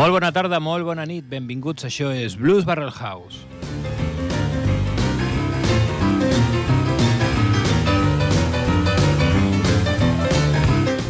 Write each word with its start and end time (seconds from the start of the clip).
Molt 0.00 0.14
bona 0.14 0.30
tarda, 0.32 0.56
molt 0.64 0.86
bona 0.88 1.04
nit, 1.04 1.26
benvinguts. 1.28 1.84
Això 1.84 2.08
és 2.08 2.32
Blues 2.40 2.64
Barrel 2.64 2.88
House. 2.88 3.42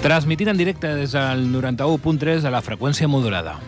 Transmitint 0.03 0.51
en 0.51 0.59
directe 0.59 0.91
des 0.99 1.15
del 1.15 1.47
91.3 1.55 2.43
a 2.43 2.51
la 2.51 2.65
freqüència 2.67 3.07
modulada. 3.07 3.61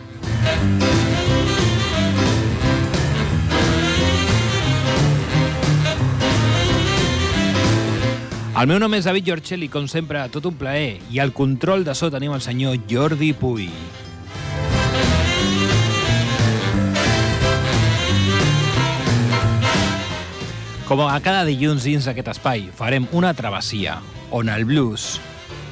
El 8.59 8.67
meu 8.67 8.75
nom 8.75 8.99
és 8.99 9.07
David 9.07 9.31
Giorcelli, 9.31 9.71
com 9.71 9.87
sempre, 9.87 10.27
tot 10.35 10.51
un 10.51 10.59
plaer, 10.59 10.97
i 11.15 11.23
al 11.23 11.31
control 11.31 11.87
de 11.87 11.95
so 11.95 12.11
tenim 12.11 12.35
el 12.35 12.43
senyor 12.43 12.75
Jordi 12.91 13.31
Puy. 13.31 13.71
Com 20.93 21.07
a 21.09 21.17
cada 21.25 21.41
dilluns 21.41 21.87
dins 21.87 22.05
d'aquest 22.05 22.27
espai, 22.35 22.67
farem 22.77 23.07
una 23.17 23.31
travessia 23.33 23.95
on 24.29 24.51
el 24.53 24.61
blues 24.69 25.15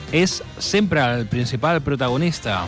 és 0.09 0.39
sempre 0.57 1.03
el 1.13 1.27
principal 1.29 1.77
protagonista 1.85 2.63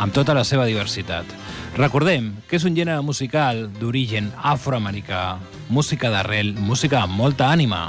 amb 0.00 0.14
tota 0.16 0.32
la 0.32 0.46
seva 0.48 0.64
diversitat. 0.64 1.28
Recordem 1.76 2.30
que 2.48 2.56
és 2.56 2.64
un 2.64 2.72
gènere 2.72 3.04
musical 3.04 3.66
d'origen 3.76 4.30
afroamericà, 4.40 5.36
música 5.68 6.08
d'arrel, 6.08 6.54
música 6.56 7.02
amb 7.02 7.12
molta 7.12 7.52
ànima. 7.52 7.82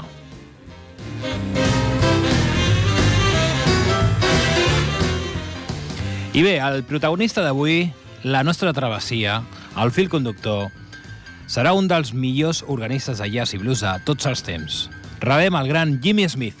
I 6.36 6.44
bé, 6.44 6.58
el 6.60 6.82
protagonista 6.84 7.40
d'avui, 7.40 7.86
la 8.20 8.44
nostra 8.44 8.76
travessia, 8.76 9.40
el 9.80 9.96
fil 9.96 10.12
conductor, 10.12 10.68
serà 11.46 11.74
un 11.76 11.88
dels 11.90 12.14
millors 12.14 12.62
organistes 12.68 13.20
de 13.22 13.30
jazz 13.32 13.54
i 13.54 13.60
blues 13.62 13.84
de 13.84 13.96
tots 14.04 14.30
els 14.30 14.44
temps. 14.44 14.84
Rebem 15.24 15.56
el 15.60 15.68
gran 15.68 15.98
Jimmy 16.02 16.28
Smith. 16.28 16.60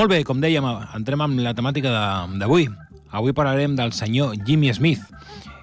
Molt 0.00 0.14
bé, 0.14 0.22
com 0.24 0.38
dèiem, 0.40 0.64
entrem 0.96 1.20
amb 1.20 1.42
la 1.44 1.50
temàtica 1.52 1.90
d'avui. 2.40 2.70
Avui 3.12 3.34
parlarem 3.36 3.74
del 3.76 3.90
senyor 3.92 4.30
Jimmy 4.46 4.70
Smith. 4.72 5.02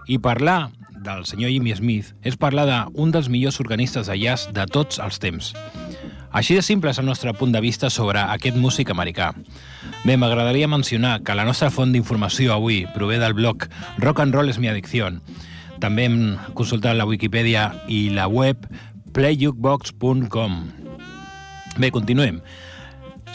I 0.05 0.19
parlar 0.21 0.69
del 0.93 1.23
senyor 1.25 1.49
Jimmy 1.49 1.73
Smith 1.73 2.11
és 2.21 2.37
parlar 2.37 2.67
d'un 2.69 3.09
dels 3.15 3.31
millors 3.33 3.57
organistes 3.63 4.05
de 4.05 4.19
jazz 4.21 4.51
de 4.53 4.67
tots 4.69 5.01
els 5.01 5.17
temps. 5.17 5.47
Així 6.29 6.53
de 6.53 6.61
simple 6.61 6.93
és 6.93 7.01
el 7.01 7.09
nostre 7.09 7.33
punt 7.33 7.55
de 7.55 7.63
vista 7.65 7.89
sobre 7.89 8.21
aquest 8.35 8.61
músic 8.61 8.93
americà. 8.93 9.31
Bé, 10.05 10.19
m'agradaria 10.21 10.69
mencionar 10.69 11.15
que 11.25 11.33
la 11.33 11.47
nostra 11.49 11.73
font 11.73 11.97
d'informació 11.97 12.53
avui 12.53 12.83
prové 12.93 13.17
del 13.17 13.33
blog 13.33 13.65
Rock 13.97 14.21
and 14.21 14.37
Roll 14.37 14.53
és 14.53 14.61
mi 14.61 14.69
addicció. 14.69 15.09
També 15.81 16.05
hem 16.05 16.21
consultat 16.53 16.93
la 16.93 17.09
Wikipedia 17.09 17.71
i 17.89 18.11
la 18.13 18.29
web 18.29 18.69
playjukebox.com. 19.17 20.63
Bé, 21.81 21.89
continuem. 21.89 22.43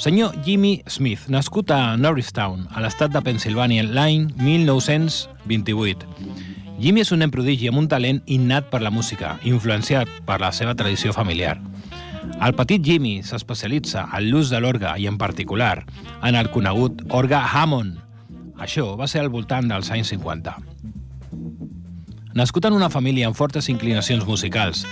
Senyor 0.03 0.35
Jimmy 0.43 0.83
Smith, 0.89 1.29
nascut 1.29 1.71
a 1.71 1.97
Norristown, 1.97 2.65
a 2.75 2.81
l'estat 2.83 3.13
de 3.15 3.21
Pensilvània, 3.23 3.85
l'any 3.87 4.25
1928. 4.35 6.09
Jimmy 6.83 7.05
és 7.05 7.13
un 7.15 7.21
nen 7.23 7.31
prodigi 7.31 7.69
amb 7.71 7.79
un 7.79 7.87
talent 7.87 8.19
innat 8.27 8.67
per 8.73 8.81
la 8.83 8.91
música, 8.91 9.37
influenciat 9.47 10.11
per 10.27 10.41
la 10.43 10.51
seva 10.51 10.75
tradició 10.75 11.15
familiar. 11.15 11.55
El 12.43 12.57
petit 12.59 12.83
Jimmy 12.83 13.21
s'especialitza 13.23 14.09
en 14.11 14.27
l'ús 14.27 14.51
de 14.51 14.59
l'orga 14.59 14.97
i, 14.99 15.07
en 15.07 15.23
particular, 15.23 15.85
en 16.19 16.35
el 16.35 16.51
conegut 16.51 17.07
orga 17.15 17.45
Hammond. 17.53 18.01
Això 18.59 18.97
va 18.99 19.07
ser 19.07 19.23
al 19.23 19.31
voltant 19.31 19.71
dels 19.71 19.93
anys 19.95 20.11
50. 20.17 20.57
Nascut 22.35 22.67
en 22.67 22.75
una 22.75 22.91
família 22.91 23.31
amb 23.31 23.39
fortes 23.39 23.71
inclinacions 23.71 24.27
musicals, 24.27 24.83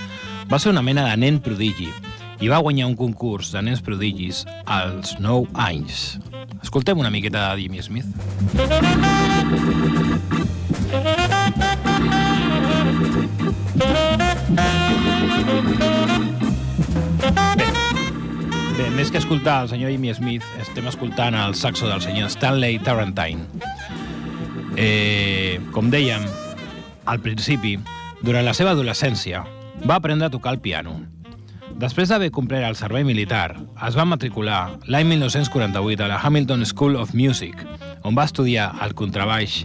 va 0.47 0.63
ser 0.63 0.71
una 0.71 0.87
mena 0.87 1.11
de 1.11 1.19
nen 1.19 1.43
prodigi, 1.43 1.91
i 2.41 2.49
va 2.49 2.59
guanyar 2.65 2.89
un 2.89 2.97
concurs 2.97 3.53
de 3.53 3.61
nens 3.63 3.83
prodigis 3.85 4.47
als 4.65 5.13
9 5.21 5.53
anys. 5.61 6.17
Escoltem 6.65 6.99
una 6.99 7.11
miqueta 7.13 7.51
de 7.55 7.63
Jimmy 7.63 7.83
Smith. 7.85 8.07
Bé, 8.55 8.65
bé, 18.79 18.89
més 18.97 19.13
que 19.13 19.21
escoltar 19.21 19.61
el 19.67 19.69
senyor 19.75 19.93
Jimmy 19.93 20.15
Smith, 20.17 20.49
estem 20.65 20.89
escoltant 20.89 21.37
el 21.37 21.55
saxo 21.55 21.93
del 21.93 22.01
senyor 22.01 22.33
Stanley 22.33 22.81
Tarantine. 22.81 23.45
Eh, 24.81 25.61
com 25.77 25.93
dèiem, 25.93 26.25
al 27.05 27.21
principi, 27.21 27.77
durant 28.25 28.49
la 28.49 28.57
seva 28.57 28.73
adolescència, 28.73 29.45
va 29.85 30.01
aprendre 30.01 30.29
a 30.29 30.33
tocar 30.33 30.57
el 30.57 30.65
piano 30.65 31.03
Després 31.81 32.11
d'haver 32.11 32.29
complert 32.29 32.67
el 32.69 32.75
servei 32.77 33.07
militar, 33.09 33.55
es 33.87 33.95
va 33.97 34.05
matricular 34.05 34.77
l'any 34.85 35.07
1948 35.15 36.05
a 36.05 36.09
la 36.11 36.19
Hamilton 36.21 36.67
School 36.69 36.99
of 37.01 37.15
Music, 37.17 37.57
on 38.05 38.13
va 38.19 38.27
estudiar 38.29 38.67
el 38.85 38.93
contrabaix 38.99 39.63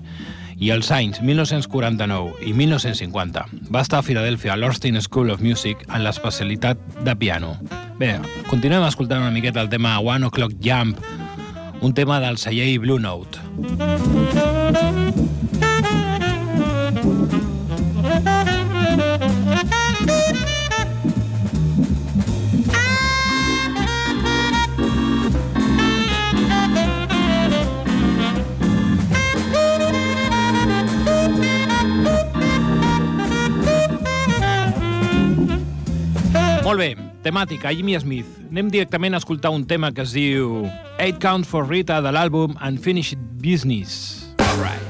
i 0.56 0.72
els 0.72 0.92
anys 0.96 1.20
1949 1.20 2.48
i 2.48 2.54
1950 2.56 3.44
va 3.68 3.84
estar 3.84 4.00
a 4.00 4.08
Filadèlfia 4.08 4.54
a 4.54 4.60
l'Austin 4.62 5.02
School 5.04 5.34
of 5.36 5.44
Music 5.44 5.84
en 5.90 6.06
l'especialitat 6.06 6.80
de 7.04 7.18
piano. 7.20 7.58
Bé, 8.00 8.14
continuem 8.48 8.88
escoltant 8.88 9.26
una 9.26 9.36
miqueta 9.36 9.60
el 9.60 9.72
tema 9.74 9.98
One 10.00 10.32
O'Clock 10.32 10.56
Jump, 10.64 10.96
un 11.82 11.94
tema 11.94 12.22
del 12.24 12.40
celler 12.40 12.80
Blue 12.80 13.00
Note. 13.00 13.44
Molt 36.66 36.82
bé, 36.82 36.96
temàtica, 37.22 37.70
Jimmy 37.70 37.94
Smith. 38.02 38.40
Anem 38.50 38.72
directament 38.74 39.14
a 39.14 39.20
escoltar 39.22 39.52
un 39.54 39.68
tema 39.70 39.92
que 39.94 40.02
es 40.02 40.16
diu 40.18 40.64
Eight 40.98 41.22
Count 41.22 41.46
for 41.46 41.70
Rita 41.70 42.00
de 42.02 42.16
l'àlbum 42.16 42.58
Unfinished 42.58 43.22
Business. 43.38 44.26
All 44.42 44.58
right. 44.58 44.85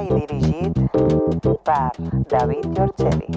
I 0.00 0.08
dirigit 0.08 0.72
per 1.64 1.90
David 2.30 2.64
Giorcelli. 2.74 3.28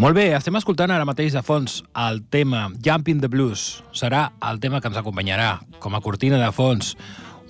Molt 0.00 0.16
bé, 0.16 0.30
estem 0.32 0.56
escoltant 0.56 0.88
ara 0.94 1.04
mateix 1.04 1.34
de 1.36 1.42
fons 1.44 1.82
el 2.06 2.22
tema 2.32 2.70
Jumping 2.80 3.20
the 3.20 3.28
Blues. 3.28 3.82
Serà 3.92 4.30
el 4.48 4.56
tema 4.62 4.80
que 4.80 4.88
ens 4.88 4.96
acompanyarà 4.96 5.58
com 5.78 5.92
a 5.92 6.00
cortina 6.00 6.38
de 6.40 6.48
fons. 6.56 6.94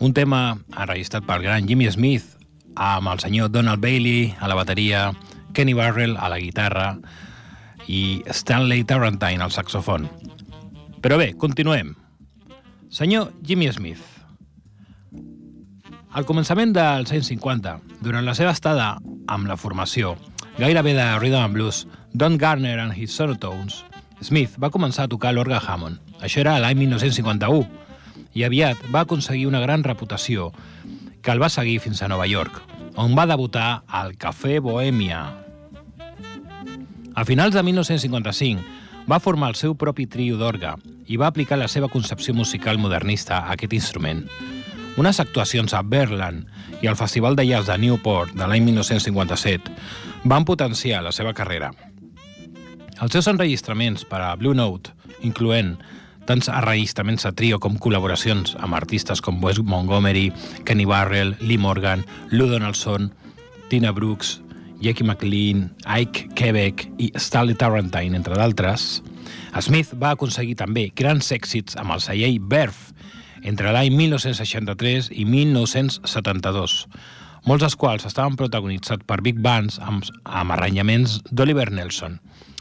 Un 0.02 0.11
tema 0.16 0.59
enregistrat 0.75 1.23
pel 1.28 1.44
gran 1.47 1.68
Jimmy 1.68 1.87
Smith 1.94 2.35
amb 2.75 3.12
el 3.12 3.23
senyor 3.23 3.52
Donald 3.54 3.78
Bailey 3.78 4.35
a 4.40 4.50
la 4.50 4.59
bateria, 4.59 5.12
Kenny 5.54 5.76
Barrell 5.78 6.16
a 6.18 6.26
la 6.32 6.40
guitarra 6.42 6.97
i 7.87 8.23
Stanley 8.35 8.82
Tarrantine 8.82 9.47
al 9.47 9.54
saxofon. 9.54 10.09
Però 11.00 11.16
bé, 11.16 11.33
continuem. 11.33 11.95
Senyor 12.92 13.30
Jimmy 13.47 13.71
Smith, 13.73 14.02
al 16.12 16.26
començament 16.28 16.75
dels 16.75 17.12
anys 17.14 17.30
50, 17.30 17.76
durant 18.04 18.26
la 18.26 18.35
seva 18.37 18.52
estada 18.52 18.97
amb 19.30 19.49
la 19.49 19.57
formació, 19.57 20.16
gairebé 20.59 20.92
de 20.99 21.07
rhythm 21.21 21.45
and 21.45 21.57
blues, 21.57 21.87
Don 22.12 22.37
Garner 22.37 22.80
and 22.83 22.92
his 22.99 23.14
Sonotones, 23.16 23.85
Smith 24.21 24.59
va 24.61 24.73
començar 24.75 25.07
a 25.07 25.12
tocar 25.12 25.33
l'orga 25.33 25.62
Hammond. 25.62 25.97
Això 26.21 26.42
era 26.42 26.59
l'any 26.61 26.76
1951, 26.83 27.64
i 28.35 28.45
aviat 28.45 28.83
va 28.92 29.07
aconseguir 29.07 29.47
una 29.49 29.62
gran 29.62 29.87
reputació 29.87 30.50
que 31.23 31.33
el 31.33 31.40
va 31.40 31.49
seguir 31.49 31.78
fins 31.80 32.02
a 32.02 32.11
Nova 32.12 32.26
York, 32.28 32.61
on 33.00 33.16
va 33.16 33.28
debutar 33.30 33.85
al 33.87 34.19
Café 34.21 34.59
Bohèmia. 34.61 35.23
A 37.14 37.25
finals 37.25 37.54
de 37.54 37.62
1955 37.62 38.79
va 39.10 39.18
formar 39.18 39.48
el 39.50 39.56
seu 39.58 39.74
propi 39.74 40.06
trio 40.06 40.36
d'orga 40.38 40.76
i 41.10 41.16
va 41.18 41.26
aplicar 41.26 41.58
la 41.58 41.68
seva 41.68 41.88
concepció 41.90 42.34
musical 42.34 42.78
modernista 42.78 43.40
a 43.40 43.56
aquest 43.56 43.72
instrument. 43.74 44.22
Unes 45.00 45.18
actuacions 45.18 45.74
a 45.74 45.82
Berlin 45.82 46.44
i 46.80 46.86
al 46.86 46.98
Festival 46.98 47.34
de 47.34 47.46
Jazz 47.48 47.66
de 47.66 47.78
Newport 47.78 48.36
de 48.38 48.46
l'any 48.46 48.62
1957 48.68 49.72
van 50.30 50.46
potenciar 50.46 51.02
la 51.02 51.12
seva 51.16 51.32
carrera. 51.34 51.72
Els 53.00 53.10
seus 53.16 53.26
enregistraments 53.32 54.04
per 54.06 54.20
a 54.22 54.34
Blue 54.36 54.54
Note, 54.54 54.92
incloent 55.26 55.74
tants 56.28 56.50
enregistraments 56.52 57.26
a 57.26 57.32
trio 57.34 57.58
com 57.58 57.80
col·laboracions 57.82 58.54
amb 58.62 58.76
artistes 58.78 59.22
com 59.24 59.42
Wes 59.42 59.58
Montgomery, 59.58 60.28
Kenny 60.68 60.86
Barrell, 60.86 61.34
Lee 61.40 61.58
Morgan, 61.58 62.04
Lou 62.30 62.46
Donaldson, 62.52 63.10
Tina 63.72 63.90
Brooks, 63.96 64.38
Jackie 64.80 65.04
McLean, 65.04 65.68
Ike 65.84 66.30
Quebec 66.34 66.87
i 66.99 67.10
Stanley 67.20 67.54
Tarrantine, 67.54 68.16
entre 68.16 68.37
d'altres, 68.38 69.02
Smith 69.60 69.92
va 70.00 70.14
aconseguir 70.14 70.56
també 70.56 70.88
grans 70.96 71.28
èxits 71.34 71.76
amb 71.80 71.92
el 71.94 72.00
celler 72.04 72.32
Verve 72.40 72.94
entre 73.44 73.72
l'any 73.72 73.92
1963 73.96 75.10
i 75.16 75.26
1972, 75.28 76.87
molts 77.49 77.64
dels 77.64 77.76
quals 77.80 78.06
estaven 78.08 78.37
protagonitzats 78.40 79.06
per 79.08 79.20
big 79.25 79.40
bands 79.40 79.80
amb, 79.84 80.04
amb 80.25 80.56
arranyaments 80.56 81.20
d'Oliver 81.30 81.70
Nelson. 81.72 82.18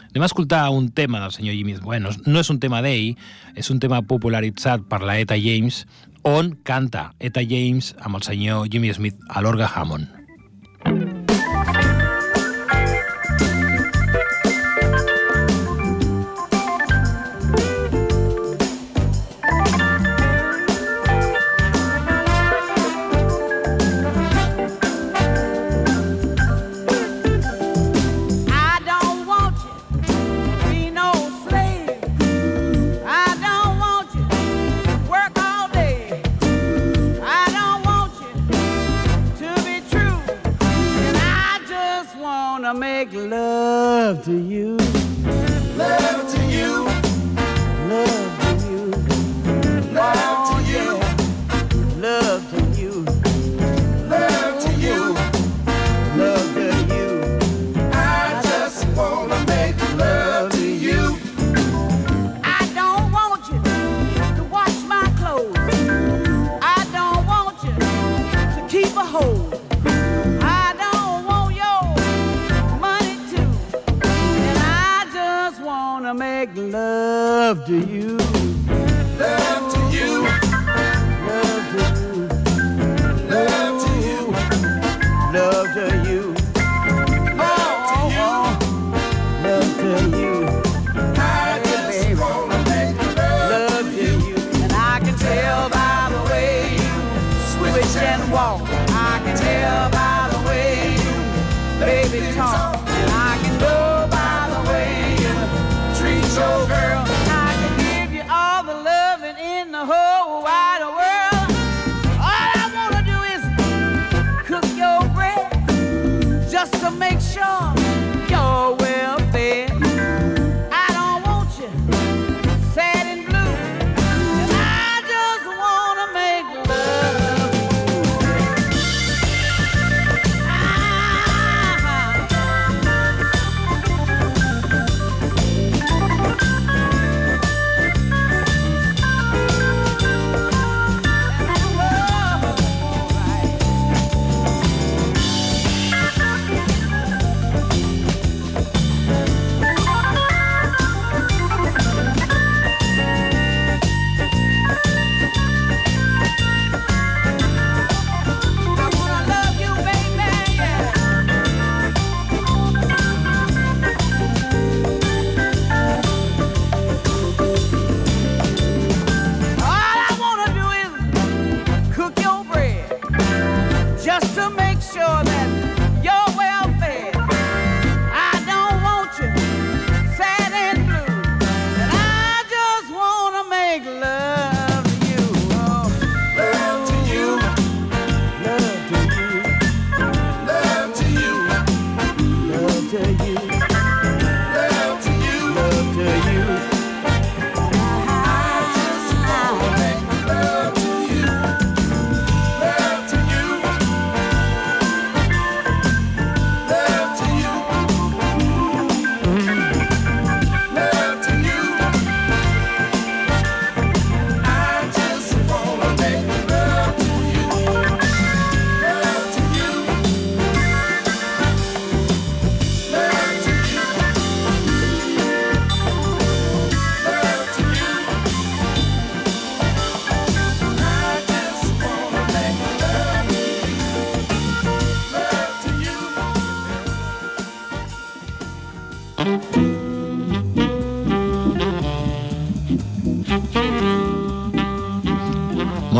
Anem 0.09 0.25
a 0.25 0.29
escoltar 0.29 0.63
un 0.73 0.89
tema 0.91 1.19
del 1.21 1.31
senyor 1.35 1.55
Jimmy 1.55 1.75
Bueno, 1.83 2.09
no 2.25 2.39
és 2.41 2.49
un 2.49 2.59
tema 2.59 2.81
d'ell, 2.81 3.13
és 3.55 3.69
un 3.69 3.79
tema 3.79 4.01
popularitzat 4.01 4.87
per 4.89 5.03
la 5.05 5.19
Eta 5.21 5.37
James, 5.37 5.83
on 6.25 6.55
canta 6.67 7.11
Eta 7.19 7.45
James 7.45 7.93
amb 8.01 8.19
el 8.19 8.25
senyor 8.25 8.71
Jimmy 8.71 8.93
Smith 8.95 9.19
a 9.29 9.45
l'orga 9.45 9.69
Hammond. 9.69 10.18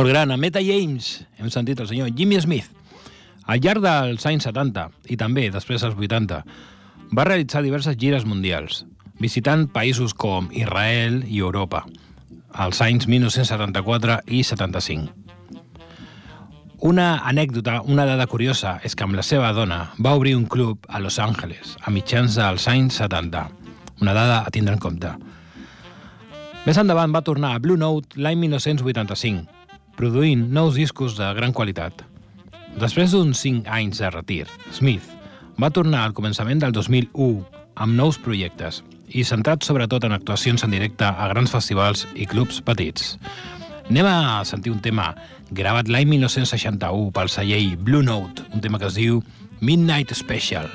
Gran, 0.10 0.32
a 0.32 0.38
Meta 0.38 0.58
James, 0.58 1.28
hem 1.38 1.52
sentit 1.54 1.78
el 1.78 1.86
senyor 1.86 2.08
Jimmy 2.18 2.40
Smith. 2.42 2.72
Al 3.46 3.60
llarg 3.62 3.84
dels 3.84 4.24
anys 4.26 4.48
70 4.48 4.88
i 5.14 5.18
també 5.22 5.44
després 5.54 5.84
dels 5.86 5.94
80, 5.94 6.40
va 7.14 7.26
realitzar 7.28 7.62
diverses 7.62 7.94
gires 7.94 8.26
mundials, 8.26 8.88
visitant 9.22 9.68
països 9.70 10.16
com 10.18 10.48
Israel 10.50 11.20
i 11.30 11.44
Europa, 11.44 11.84
als 12.58 12.82
anys 12.82 13.06
1974 13.06 14.16
i 14.34 14.42
75. 14.50 15.14
Una 16.90 17.22
anècdota, 17.30 17.84
una 17.86 18.08
dada 18.10 18.26
curiosa, 18.26 18.80
és 18.82 18.98
que 18.98 19.06
amb 19.06 19.14
la 19.14 19.28
seva 19.30 19.54
dona 19.54 19.92
va 20.02 20.16
obrir 20.18 20.34
un 20.40 20.50
club 20.50 20.90
a 20.90 20.98
Los 21.06 21.20
Angeles 21.22 21.78
a 21.86 21.94
mitjans 21.94 22.40
dels 22.42 22.66
anys 22.66 22.98
70. 23.04 23.46
Una 24.02 24.18
dada 24.18 24.42
a 24.42 24.50
tindre 24.50 24.74
en 24.74 24.82
compte. 24.82 25.14
Més 26.66 26.82
endavant 26.82 27.14
va 27.14 27.22
tornar 27.22 27.54
a 27.54 27.62
Blue 27.62 27.78
Note 27.78 28.18
l'any 28.18 28.42
1985, 28.48 29.59
produint 30.00 30.48
nous 30.56 30.78
discos 30.80 31.18
de 31.20 31.28
gran 31.36 31.52
qualitat. 31.52 32.06
Després 32.80 33.12
d'uns 33.12 33.36
5 33.44 33.68
anys 33.76 34.00
de 34.00 34.12
retir, 34.14 34.46
Smith 34.72 35.04
va 35.60 35.72
tornar 35.76 36.06
al 36.06 36.16
començament 36.16 36.62
del 36.64 36.72
2001 36.72 37.44
amb 37.84 37.98
nous 37.98 38.20
projectes 38.24 38.80
i 39.10 39.26
centrat 39.28 39.66
sobretot 39.68 40.06
en 40.08 40.16
actuacions 40.16 40.64
en 40.64 40.72
directe 40.72 41.04
a 41.04 41.28
grans 41.34 41.52
festivals 41.52 42.06
i 42.16 42.30
clubs 42.30 42.62
petits. 42.64 43.18
Anem 43.90 44.08
a 44.08 44.46
sentir 44.48 44.72
un 44.72 44.80
tema 44.80 45.12
gravat 45.52 45.92
l'any 45.92 46.08
1961 46.14 47.12
pel 47.12 47.34
celler 47.34 47.64
Blue 47.76 48.06
Note, 48.06 48.48
un 48.54 48.64
tema 48.64 48.80
que 48.80 48.88
es 48.88 48.96
diu 48.96 49.20
Midnight 49.60 50.14
Special. 50.16 50.70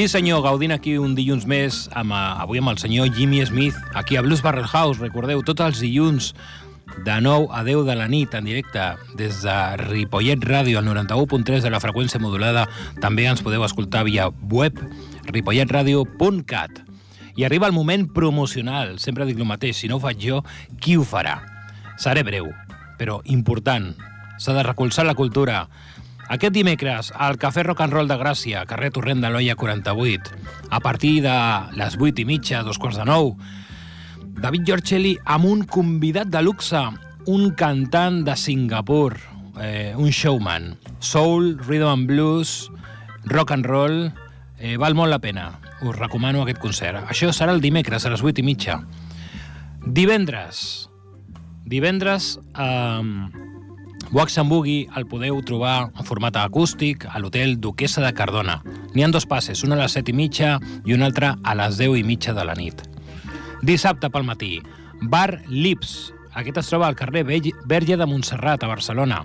Sí, 0.00 0.06
senyor, 0.08 0.40
gaudint 0.40 0.72
aquí 0.72 0.94
un 0.96 1.12
dilluns 1.12 1.42
més, 1.44 1.82
amb, 1.92 2.14
eh, 2.16 2.18
avui 2.40 2.56
amb 2.56 2.70
el 2.70 2.78
senyor 2.80 3.10
Jimmy 3.12 3.44
Smith, 3.44 3.76
aquí 3.92 4.16
a 4.16 4.22
Blues 4.22 4.40
Barrel 4.40 4.64
House, 4.64 4.98
recordeu, 4.98 5.42
tots 5.44 5.60
els 5.60 5.78
dilluns 5.78 6.30
de 7.04 7.18
9 7.20 7.50
a 7.52 7.60
10 7.64 7.84
de 7.84 7.96
la 7.98 8.06
nit 8.08 8.32
en 8.32 8.46
directe 8.48 8.96
des 9.18 9.42
de 9.42 9.56
Ripollet 9.76 10.40
Ràdio 10.40 10.78
al 10.78 10.86
91.3 10.88 11.60
de 11.60 11.68
la 11.68 11.82
freqüència 11.84 12.18
modulada. 12.18 12.66
També 13.02 13.26
ens 13.28 13.44
podeu 13.44 13.60
escoltar 13.62 14.06
via 14.08 14.30
web 14.48 14.80
ripolletradio.cat. 15.28 16.80
I 17.36 17.44
arriba 17.44 17.66
el 17.66 17.76
moment 17.76 18.08
promocional. 18.08 18.98
Sempre 18.98 19.28
dic 19.28 19.36
el 19.36 19.44
mateix, 19.44 19.76
si 19.76 19.92
no 19.92 20.00
ho 20.00 20.00
faig 20.00 20.16
jo, 20.16 20.40
qui 20.80 20.96
ho 20.96 21.04
farà? 21.04 21.42
Seré 21.98 22.24
breu, 22.24 22.48
però 22.96 23.20
important. 23.26 23.92
S'ha 24.40 24.56
de 24.56 24.64
recolzar 24.64 25.04
la 25.04 25.14
cultura. 25.14 25.66
Aquest 26.30 26.54
dimecres, 26.54 27.08
al 27.18 27.40
Cafè 27.42 27.64
Rock 27.66 27.80
and 27.82 27.90
Roll 27.90 28.06
de 28.06 28.14
Gràcia, 28.14 28.60
carrer 28.70 28.92
Torrent 28.94 29.18
de 29.18 29.32
l'Olla 29.32 29.56
48, 29.58 30.36
a 30.70 30.78
partir 30.78 31.16
de 31.24 31.32
les 31.74 31.96
8 31.98 32.22
i 32.22 32.24
mitja, 32.28 32.60
dos 32.62 32.78
quarts 32.78 33.00
de 33.00 33.06
nou, 33.08 33.32
David 34.38 34.68
Giorcelli 34.68 35.16
amb 35.26 35.48
un 35.50 35.64
convidat 35.66 36.30
de 36.30 36.44
luxe, 36.46 36.84
un 37.26 37.50
cantant 37.58 38.20
de 38.22 38.36
Singapur, 38.38 39.16
eh, 39.58 39.92
un 39.98 40.14
showman. 40.14 40.76
Soul, 41.00 41.56
rhythm 41.66 41.90
and 41.90 42.06
blues, 42.06 42.70
rock 43.24 43.50
and 43.50 43.66
roll, 43.66 44.12
eh, 44.60 44.76
val 44.78 44.94
molt 44.94 45.10
la 45.10 45.18
pena. 45.18 45.50
Us 45.82 45.98
recomano 45.98 46.46
aquest 46.46 46.62
concert. 46.62 47.10
Això 47.10 47.34
serà 47.34 47.50
el 47.50 47.60
dimecres 47.60 48.06
a 48.06 48.14
les 48.14 48.22
8 48.22 48.38
i 48.38 48.46
mitja. 48.46 48.78
Divendres. 49.82 50.88
Divendres, 51.66 52.38
eh, 52.54 53.49
Wax 54.12 54.38
and 54.38 54.50
Boogie 54.50 54.88
el 54.98 55.04
podeu 55.06 55.36
trobar 55.46 55.92
en 55.94 56.06
format 56.06 56.34
acústic 56.40 57.04
a 57.06 57.20
l'hotel 57.22 57.60
Duquesa 57.62 58.02
de 58.02 58.10
Cardona. 58.10 58.56
N'hi 58.90 59.04
han 59.06 59.12
dos 59.14 59.26
passes, 59.30 59.62
un 59.62 59.70
a 59.70 59.78
les 59.78 59.94
7 59.94 60.10
i 60.10 60.14
mitja 60.18 60.56
i 60.84 60.96
un 60.96 61.04
altre 61.06 61.28
a 61.30 61.54
les 61.54 61.78
10 61.78 62.00
i 62.00 62.02
mitja 62.02 62.34
de 62.34 62.42
la 62.42 62.56
nit. 62.58 62.82
Dissabte 63.62 64.10
pel 64.10 64.26
matí, 64.26 64.56
Bar 65.00 65.44
Lips. 65.46 66.10
Aquest 66.34 66.58
es 66.58 66.72
troba 66.72 66.88
al 66.88 66.98
carrer 66.98 67.22
Verge 67.22 67.96
de 67.96 68.06
Montserrat, 68.06 68.64
a 68.64 68.72
Barcelona. 68.72 69.22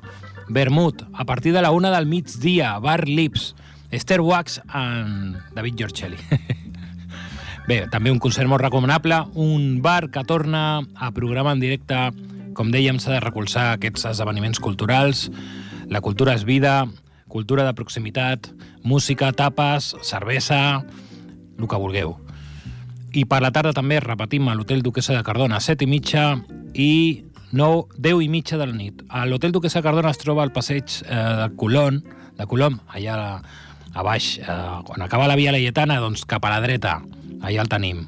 Vermut, 0.50 1.02
a 1.13 1.26
partir 1.26 1.54
de 1.54 1.63
la 1.65 1.71
una 1.71 1.89
del 1.89 2.06
migdia, 2.06 2.78
Bar 2.78 3.08
Lips. 3.08 3.56
Esther 3.89 4.21
Wax 4.21 4.62
en 4.71 5.36
David 5.56 5.82
Giorcelli. 5.82 6.17
Bé, 7.67 7.88
també 7.89 8.12
un 8.13 8.19
concert 8.21 8.45
molt 8.45 8.62
recomanable, 8.62 9.24
un 9.34 9.82
bar 9.82 10.12
que 10.13 10.21
torna 10.24 10.84
a 10.93 11.10
programa 11.12 11.54
en 11.58 11.63
directe. 11.63 12.12
Com 12.56 12.70
dèiem, 12.72 13.02
s'ha 13.04 13.18
de 13.18 13.20
recolzar 13.20 13.74
aquests 13.74 14.06
esdeveniments 14.13 14.62
culturals. 14.63 15.28
La 15.91 16.00
cultura 16.00 16.34
és 16.38 16.46
vida, 16.48 16.86
cultura 17.28 17.65
de 17.68 17.74
proximitat, 17.76 18.48
música, 18.82 19.34
tapes, 19.36 19.91
cervesa, 20.08 20.86
el 21.60 21.68
que 21.68 21.80
vulgueu. 21.82 22.15
I 23.12 23.26
per 23.28 23.41
la 23.44 23.52
tarda 23.52 23.74
també 23.76 24.00
repetim 24.00 24.48
a 24.48 24.56
l'Hotel 24.56 24.84
Duquesa 24.84 25.18
de 25.18 25.24
Cardona, 25.28 25.60
7 25.60 25.84
i 25.84 25.89
mitja 25.91 26.24
i 26.72 26.91
9, 27.52 28.00
10 28.00 28.24
i 28.24 28.30
mitja 28.32 28.60
de 28.60 28.68
la 28.70 28.76
nit. 28.76 29.04
A 29.10 29.26
l'Hotel 29.28 29.52
Duquesa 29.56 29.82
de 29.82 29.88
Cardona 29.89 30.13
es 30.15 30.20
troba 30.20 30.44
al 30.44 30.54
passeig 30.56 31.02
eh, 31.04 31.15
de 31.41 31.50
Colón, 31.60 32.04
de 32.39 32.48
Colom, 32.48 32.80
allà 32.88 33.18
a, 33.20 33.34
a 33.91 34.04
baix, 34.08 34.38
eh, 34.39 34.62
quan 34.88 35.04
acaba 35.04 35.28
la 35.28 35.36
Via 35.36 35.52
Laietana, 35.52 36.00
doncs 36.04 36.24
cap 36.24 36.48
a 36.48 36.54
la 36.56 36.63
dreta, 36.63 37.02
allà 37.41 37.68
el 37.68 37.72
tenim. 37.72 38.06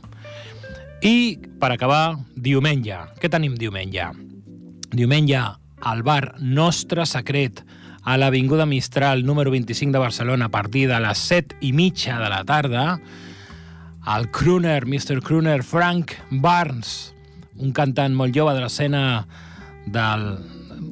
I, 1.04 1.36
per 1.60 1.74
acabar, 1.76 2.18
diumenge. 2.36 3.04
Què 3.20 3.32
tenim 3.32 3.60
diumenge? 3.60 4.08
Diumenge, 4.92 5.40
al 5.82 6.04
bar 6.04 6.36
Nostre 6.40 7.06
Secret, 7.06 7.64
a 8.04 8.16
l'Avinguda 8.18 8.66
Mistral, 8.66 9.26
número 9.26 9.52
25 9.52 9.92
de 9.92 10.00
Barcelona, 10.00 10.46
a 10.46 10.50
partir 10.50 10.88
de 10.88 11.00
les 11.04 11.18
7 11.18 11.58
i 11.60 11.74
mitja 11.76 12.20
de 12.22 12.30
la 12.32 12.44
tarda, 12.48 13.00
el 14.16 14.30
crooner, 14.32 14.86
Mr. 14.86 15.20
Crooner 15.22 15.62
Frank 15.64 16.14
Barnes, 16.32 17.14
un 17.60 17.74
cantant 17.76 18.16
molt 18.16 18.36
jove 18.36 18.56
de 18.56 18.64
l'escena 18.64 19.02
del... 19.86 20.30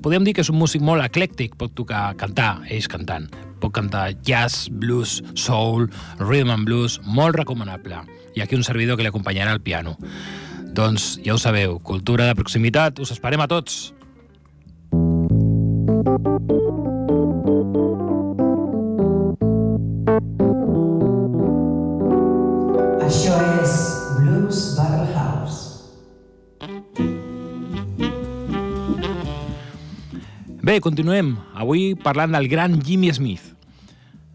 Podríem 0.03 0.25
dir 0.27 0.33
que 0.35 0.43
és 0.43 0.51
un 0.51 0.59
músic 0.59 0.83
molt 0.83 1.05
eclèctic, 1.05 1.55
pot 1.55 1.71
tocar, 1.77 2.09
cantar, 2.19 2.65
ells 2.67 2.89
cantant. 2.91 3.29
Pot 3.61 3.71
cantar 3.77 4.09
jazz, 4.27 4.67
blues, 4.67 5.21
soul, 5.39 5.87
rhythm 6.19 6.51
and 6.51 6.67
blues, 6.67 6.99
molt 7.05 7.37
recomanable. 7.39 8.03
I 8.35 8.43
aquí 8.43 8.59
un 8.59 8.67
servidor 8.67 8.97
que 8.97 9.05
li 9.05 9.13
acompanyarà 9.13 9.55
al 9.55 9.63
piano. 9.63 9.95
Doncs 10.75 11.21
ja 11.23 11.31
ho 11.31 11.39
sabeu, 11.39 11.77
cultura 11.79 12.25
de 12.27 12.35
proximitat, 12.35 12.99
us 12.99 13.13
esperem 13.13 13.39
a 13.39 13.47
tots. 13.47 13.93
Això 23.05 23.39
és 23.61 23.77
Blues 24.17 24.59
Barrel 24.75 25.15
House. 25.15 25.63
Bé, 30.59 30.81
continuem. 30.83 31.37
Avui 31.55 31.93
parlant 31.95 32.35
del 32.35 32.51
gran 32.51 32.81
Jimmy 32.83 33.15
Smith. 33.15 33.55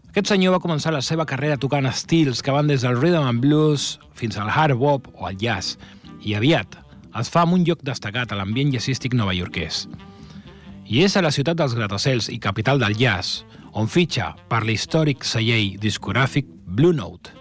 Aquest 0.09 0.33
senyor 0.33 0.57
va 0.57 0.63
començar 0.65 0.91
la 0.91 1.05
seva 1.05 1.23
carrera 1.29 1.55
tocant 1.61 1.85
estils 1.87 2.41
que 2.43 2.51
van 2.51 2.67
des 2.67 2.81
del 2.83 2.97
rhythm 2.97 3.29
and 3.29 3.45
blues 3.45 3.99
fins 4.17 4.35
al 4.41 4.49
hard 4.49 4.75
bop 4.81 5.05
o 5.13 5.29
al 5.29 5.37
jazz, 5.39 5.77
i 6.21 6.35
aviat 6.37 6.77
es 7.19 7.29
fa 7.31 7.43
amb 7.43 7.57
un 7.57 7.65
lloc 7.67 7.81
destacat 7.83 8.31
a 8.31 8.37
l'ambient 8.39 8.71
jazzístic 8.73 9.15
novaiorquès. 9.17 9.85
I 10.91 11.03
és 11.05 11.15
a 11.15 11.23
la 11.23 11.31
ciutat 11.31 11.59
dels 11.59 11.75
gratacels 11.75 12.29
i 12.31 12.39
capital 12.39 12.79
del 12.79 12.95
jazz, 12.99 13.43
on 13.73 13.87
fitxa 13.87 14.31
per 14.51 14.63
l'històric 14.67 15.23
celler 15.27 15.77
discogràfic 15.79 16.47
Blue 16.65 16.95
Note. 16.95 17.31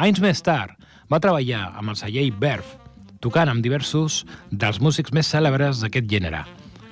Anys 0.00 0.20
més 0.20 0.42
tard, 0.44 0.74
va 1.10 1.20
treballar 1.20 1.70
amb 1.78 1.92
el 1.92 2.00
celler 2.00 2.26
Verve, 2.40 2.80
tocant 3.24 3.48
amb 3.48 3.64
diversos 3.64 4.24
dels 4.50 4.80
músics 4.84 5.14
més 5.16 5.30
cèlebres 5.32 5.80
d'aquest 5.80 6.08
gènere, 6.10 6.42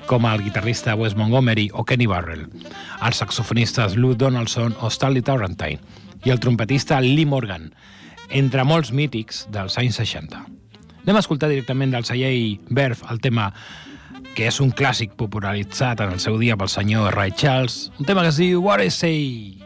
com 0.09 0.25
el 0.29 0.45
guitarrista 0.47 0.97
Wes 0.99 1.16
Montgomery 1.18 1.68
o 1.73 1.85
Kenny 1.85 2.09
Barrell, 2.09 2.47
els 3.05 3.21
saxofonistes 3.21 3.97
Lou 3.97 4.16
Donaldson 4.16 4.77
o 4.81 4.90
Stanley 4.90 5.25
Tarrantine 5.25 5.81
i 6.25 6.33
el 6.33 6.40
trompetista 6.40 7.01
Lee 7.05 7.29
Morgan, 7.29 7.71
entre 8.31 8.64
molts 8.64 8.92
mítics 8.97 9.47
dels 9.53 9.77
anys 9.81 10.01
60. 10.01 10.62
Anem 11.03 11.19
a 11.19 11.23
escoltar 11.25 11.49
directament 11.51 11.91
del 11.91 12.07
celler 12.07 12.35
Verve 12.71 13.09
el 13.11 13.19
tema 13.21 13.51
que 14.37 14.47
és 14.49 14.61
un 14.62 14.71
clàssic 14.71 15.17
popularitzat 15.19 16.01
en 16.05 16.15
el 16.15 16.23
seu 16.23 16.38
dia 16.41 16.57
pel 16.57 16.71
senyor 16.71 17.12
Ray 17.17 17.35
Charles, 17.37 17.91
un 17.99 18.07
tema 18.09 18.23
que 18.23 18.31
es 18.33 18.41
diu 18.41 18.62
What 18.62 18.85
I 18.87 18.91
Say. 18.95 19.62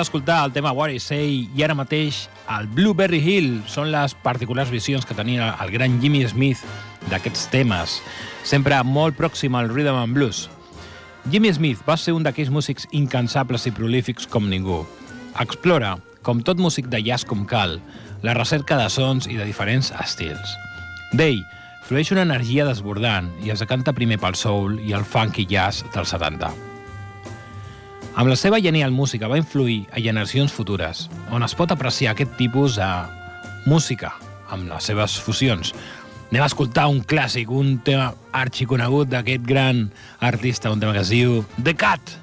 D'escoltar 0.00 0.38
el 0.46 0.52
tema 0.54 0.72
What 0.72 0.94
I 0.94 1.00
Say 1.02 1.34
i 1.56 1.64
ara 1.64 1.76
mateix 1.76 2.24
el 2.50 2.68
Blueberry 2.72 3.20
Hill 3.20 3.50
són 3.68 3.90
les 3.92 4.14
particulars 4.24 4.72
visions 4.72 5.04
que 5.06 5.16
tenia 5.16 5.52
el 5.60 5.72
gran 5.74 5.98
Jimmy 6.00 6.22
Smith 6.28 6.62
d'aquests 7.10 7.50
temes, 7.52 7.98
sempre 8.42 8.78
molt 8.84 9.18
pròxim 9.18 9.58
al 9.58 9.68
rhythm 9.68 9.98
and 10.00 10.16
blues. 10.16 10.48
Jimmy 11.28 11.52
Smith 11.52 11.84
va 11.86 11.98
ser 12.00 12.14
un 12.16 12.24
d'aquells 12.24 12.52
músics 12.52 12.88
incansables 12.96 13.68
i 13.68 13.74
prolífics 13.76 14.26
com 14.30 14.48
ningú. 14.48 14.80
Explora, 15.40 15.98
com 16.24 16.40
tot 16.40 16.56
músic 16.56 16.88
de 16.88 17.02
jazz 17.04 17.28
com 17.28 17.44
cal, 17.44 17.76
la 18.24 18.34
recerca 18.36 18.80
de 18.80 18.88
sons 18.88 19.28
i 19.28 19.36
de 19.36 19.44
diferents 19.48 19.92
estils. 20.00 20.56
D'ell, 21.12 21.44
flueix 21.84 22.14
una 22.16 22.24
energia 22.24 22.64
desbordant 22.68 23.28
i 23.44 23.52
es 23.52 23.60
decanta 23.60 23.96
primer 23.96 24.20
pel 24.22 24.38
soul 24.38 24.80
i 24.80 24.96
el 24.96 25.04
funky 25.04 25.48
jazz 25.50 25.84
dels 25.92 26.16
70. 26.16 26.69
Amb 28.14 28.28
la 28.28 28.36
seva 28.36 28.58
genial 28.60 28.90
música 28.90 29.28
va 29.30 29.38
influir 29.38 29.84
a 29.94 30.00
generacions 30.02 30.52
futures, 30.52 31.06
on 31.30 31.46
es 31.46 31.54
pot 31.54 31.70
apreciar 31.70 32.12
aquest 32.12 32.34
tipus 32.36 32.76
de 32.80 32.88
música 33.70 34.10
amb 34.50 34.66
les 34.68 34.88
seves 34.90 35.14
fusions. 35.22 35.70
Anem 36.30 36.42
a 36.42 36.50
escoltar 36.50 36.88
un 36.90 37.00
clàssic, 37.06 37.50
un 37.50 37.78
tema 37.86 38.10
arxiconegut 38.34 39.10
d'aquest 39.10 39.46
gran 39.46 39.88
artista, 40.18 40.70
un 40.74 40.82
tema 40.82 40.94
que 40.94 41.06
es 41.06 41.14
diu 41.14 41.44
The 41.62 41.74
Cat. 41.78 42.18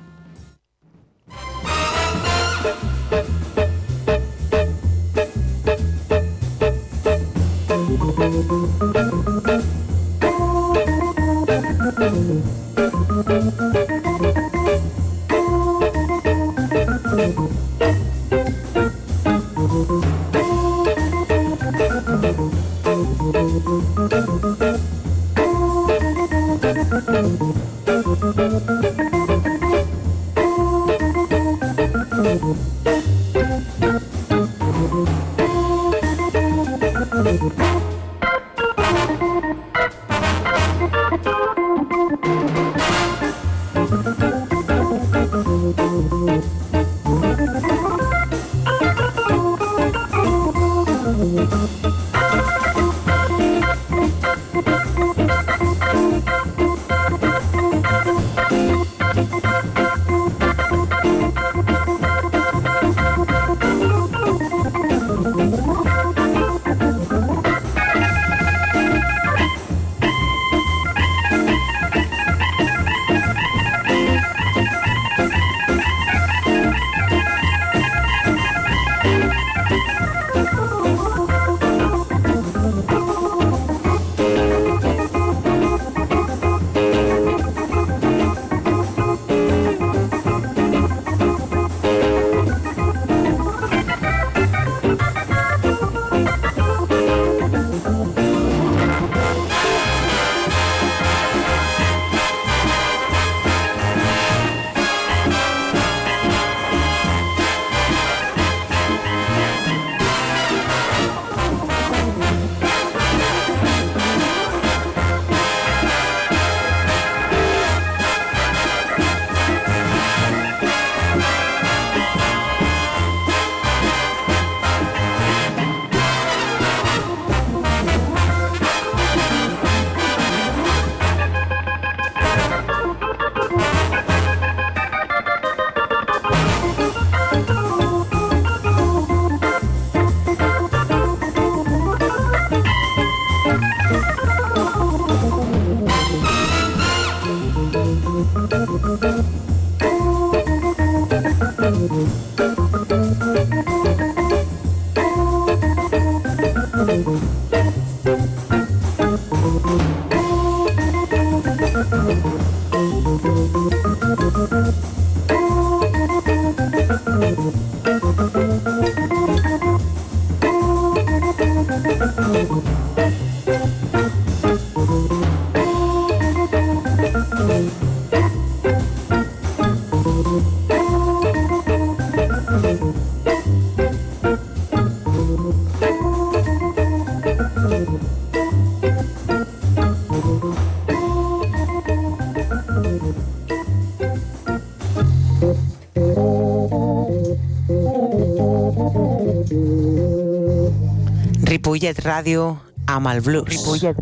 Ripollet 201.77 201.99
Ràdio 202.01 202.43
amb 202.89 203.05
el 203.11 203.19
blues. 203.21 203.45
Ripollet 203.53 203.97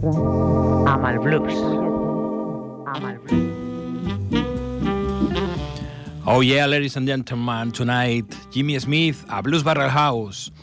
amb 0.88 1.04
el 1.10 1.18
blues. 1.20 1.58
Amb 2.88 3.04
el 3.10 3.18
blues. 3.20 3.52
Oh 6.26 6.40
yeah, 6.42 6.66
ladies 6.68 6.96
and 6.96 7.06
gentlemen, 7.06 7.74
tonight, 7.74 8.34
Jimmy 8.54 8.80
Smith 8.80 9.26
a 9.28 9.42
Blues 9.42 9.64
Barrel 9.68 9.90
House. 9.92 10.54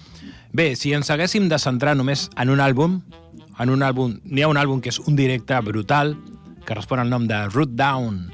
Bé, 0.56 0.74
si 0.74 0.94
ens 0.96 1.10
haguéssim 1.12 1.50
de 1.52 1.58
centrar 1.60 1.92
només 2.00 2.30
en 2.40 2.48
un 2.48 2.64
àlbum, 2.64 3.02
en 3.60 3.68
un 3.76 3.84
àlbum, 3.84 4.16
n'hi 4.24 4.40
ha 4.42 4.48
un 4.48 4.56
àlbum 4.56 4.80
que 4.80 4.88
és 4.88 4.98
un 5.04 5.14
directe 5.14 5.60
brutal, 5.60 6.16
que 6.64 6.74
respon 6.74 6.98
al 7.04 7.10
nom 7.12 7.28
de 7.28 7.42
Root 7.52 7.76
Down. 7.76 8.30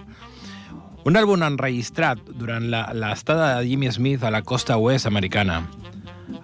Un 1.05 1.17
àlbum 1.19 1.43
enregistrat 1.43 2.23
durant 2.39 2.71
la- 2.71 2.93
l'estada 2.95 3.57
de 3.59 3.67
Jimmy 3.67 3.91
Smith 3.91 4.23
a 4.23 4.31
la 4.31 4.43
costa 4.43 4.79
oest 4.79 5.07
americana. 5.11 5.65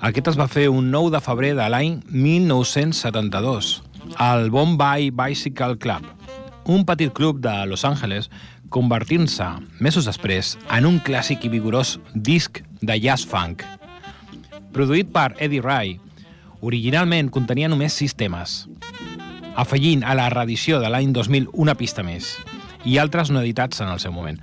Aquest 0.05 0.26
es 0.28 0.36
va 0.36 0.44
fer 0.52 0.66
un 0.68 0.90
9 0.92 1.14
de 1.14 1.20
febrer 1.24 1.55
de 1.57 1.64
l'any 1.72 1.94
1972 2.12 3.68
al 4.20 4.50
Bombay 4.52 5.07
Bicycle 5.09 5.78
Club, 5.80 6.05
un 6.68 6.84
petit 6.84 7.09
club 7.16 7.38
de 7.40 7.55
Los 7.70 7.86
Angeles 7.88 8.28
convertint-se, 8.68 9.46
mesos 9.80 10.05
després, 10.05 10.59
en 10.76 10.84
un 10.84 10.98
clàssic 11.00 11.46
i 11.48 11.52
vigorós 11.55 11.94
disc 12.12 12.61
de 12.84 12.98
jazz 13.00 13.24
funk. 13.24 13.64
Produït 14.76 15.09
per 15.14 15.30
Eddie 15.38 15.64
Ray, 15.64 15.96
originalment 16.61 17.32
contenia 17.32 17.72
només 17.72 17.96
sis 17.96 18.12
temes, 18.12 18.66
afegint 19.57 20.05
a 20.05 20.12
la 20.20 20.28
reedició 20.36 20.84
de 20.84 20.92
l'any 20.92 21.16
2000 21.16 21.48
una 21.55 21.78
pista 21.80 22.05
més 22.05 22.34
i 22.84 23.00
altres 23.00 23.32
no 23.32 23.40
editats 23.40 23.80
en 23.80 23.88
el 23.88 24.05
seu 24.05 24.12
moment. 24.12 24.36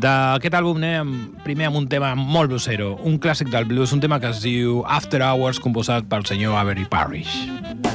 D'aquest 0.00 0.54
àlbum 0.56 0.80
anem 0.80 1.12
primer 1.44 1.68
amb 1.68 1.82
un 1.82 1.88
tema 1.90 2.14
molt 2.16 2.48
bluesero, 2.52 2.94
un 3.04 3.18
clàssic 3.20 3.52
del 3.52 3.68
blues, 3.68 3.92
un 3.92 4.00
tema 4.00 4.20
que 4.22 4.30
es 4.32 4.40
diu 4.44 4.80
After 4.88 5.20
Hours, 5.20 5.60
composat 5.60 6.08
pel 6.08 6.24
senyor 6.28 6.56
Avery 6.56 6.88
Parrish. 6.88 7.91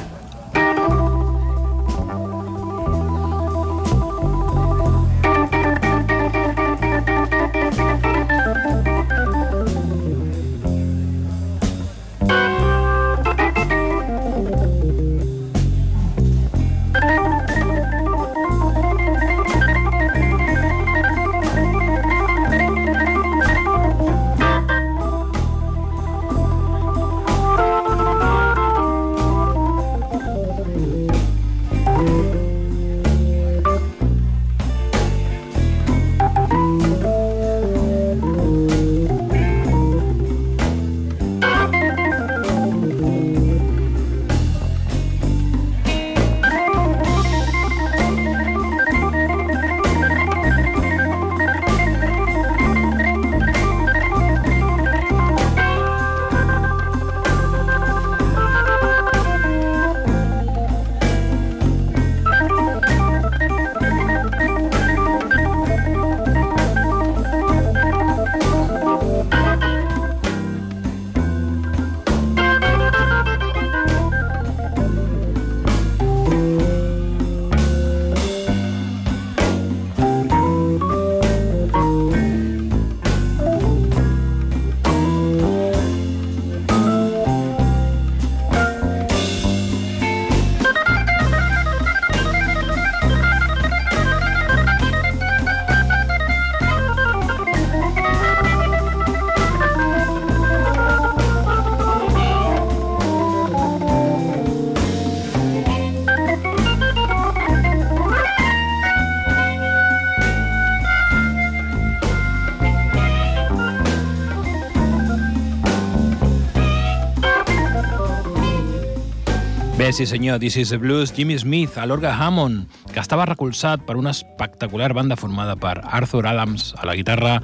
Sí 119.98 120.06
senyor, 120.06 120.38
This 120.38 120.56
is 120.56 120.68
the 120.68 120.76
Blues, 120.76 121.12
Jimmy 121.12 121.36
Smith, 121.40 121.76
a 121.76 121.84
l'orga 121.84 122.12
Hammond, 122.14 122.68
que 122.92 123.00
estava 123.02 123.24
recolzat 123.26 123.82
per 123.82 123.96
una 123.98 124.12
espectacular 124.14 124.92
banda 124.94 125.16
formada 125.18 125.56
per 125.58 125.80
Arthur 125.82 126.28
Adams 126.30 126.68
a 126.78 126.86
la 126.86 126.94
guitarra, 126.94 127.40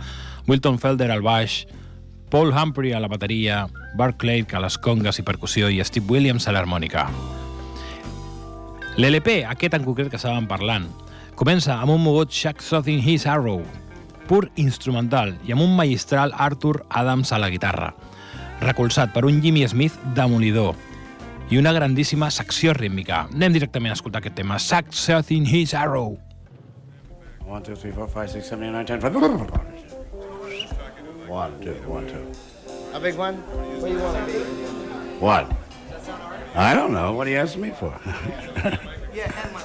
Wilton 0.46 0.78
Felder 0.78 1.10
al 1.10 1.24
baix, 1.26 1.64
Paul 2.30 2.54
Humphrey 2.54 2.92
a 2.94 3.00
la 3.02 3.10
bateria, 3.10 3.64
Bart 3.98 4.20
Clegg 4.22 4.54
a 4.54 4.62
les 4.62 4.78
congues 4.78 5.18
i 5.18 5.26
percussió 5.26 5.66
i 5.66 5.82
Steve 5.82 6.06
Williams 6.06 6.46
a 6.46 6.54
l'harmònica. 6.54 7.08
L'LP, 9.02 9.40
aquest 9.50 9.74
en 9.74 9.82
concret 9.82 10.14
que 10.14 10.22
estàvem 10.22 10.46
parlant, 10.46 10.86
comença 11.34 11.80
amb 11.80 11.98
un 11.98 12.06
mogut 12.06 12.30
Shaq 12.30 12.62
Something 12.62 13.02
His 13.02 13.26
Arrow, 13.26 13.64
pur 14.30 14.46
instrumental, 14.54 15.34
i 15.42 15.58
amb 15.58 15.66
un 15.66 15.74
magistral 15.74 16.30
Arthur 16.38 16.84
Adams 16.88 17.34
a 17.34 17.42
la 17.42 17.50
guitarra, 17.50 17.96
recolzat 18.62 19.10
per 19.10 19.26
un 19.26 19.42
Jimmy 19.42 19.66
Smith 19.66 19.98
demolidor, 20.14 20.76
i 21.50 21.58
una 21.58 21.72
grandíssima 21.72 22.30
secció 22.30 22.72
rítmica. 22.74 23.28
Anem 23.34 23.52
directament 23.52 23.92
a 23.92 23.98
escoltar 23.98 24.20
aquest 24.22 24.36
tema. 24.36 24.58
Sack 24.58 24.92
Something 24.92 25.46
His 25.46 25.74
Arrow. 25.74 26.18
1, 27.44 27.62
2, 27.62 27.76
3, 27.76 27.92
4, 27.92 28.08
5, 28.08 28.28
6, 28.32 28.46
7, 28.48 28.64
8, 28.64 28.72
9, 28.72 28.84
10. 28.86 29.00
1, 31.28 31.60
2, 31.60 31.74
1, 31.86 32.06
2. 32.06 32.14
A 32.94 33.00
big 33.00 33.18
one? 33.18 33.36
What 33.36 33.88
do 33.88 33.92
you 33.92 33.98
want 34.00 34.16
to 34.16 34.24
be? 34.32 34.38
What? 35.20 35.50
I 36.54 36.74
don't 36.74 36.92
know. 36.92 37.12
What 37.12 37.26
are 37.26 37.30
you 37.30 37.38
asking 37.38 37.62
me 37.62 37.70
for? 37.70 37.92
Yeah, 39.12 39.30
and 39.44 39.52
my. 39.52 39.60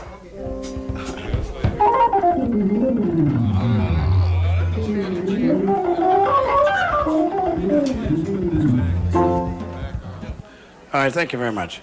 All 10.91 10.99
right, 10.99 11.13
thank 11.13 11.33
you 11.33 11.37
very 11.37 11.51
much. 11.51 11.81